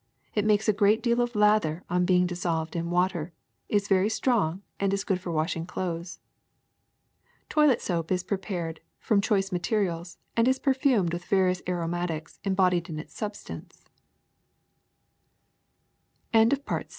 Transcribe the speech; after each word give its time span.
It 0.33 0.45
makes 0.45 0.67
a 0.67 0.73
great 0.73 1.03
deal 1.03 1.21
of 1.21 1.35
lather 1.35 1.83
on 1.87 2.05
being 2.05 2.25
dis 2.25 2.39
solved 2.41 2.75
in 2.75 2.89
water, 2.89 3.33
is 3.69 3.87
very 3.87 4.09
strong, 4.09 4.63
and 4.79 4.91
is 4.95 5.03
good 5.03 5.19
for 5.21 5.29
wash 5.31 5.55
ing 5.55 5.67
clothes. 5.67 6.17
*^ 7.45 7.49
Toilet 7.49 7.83
soap 7.83 8.11
is 8.11 8.23
prepared 8.23 8.79
from 8.97 9.21
choice 9.21 9.51
materials 9.51 10.17
and 10.35 10.47
is 10.47 10.57
perfumed 10.57 11.13
with 11.13 11.25
various 11.25 11.61
aromatics 11.69 12.39
embodie 12.43 12.81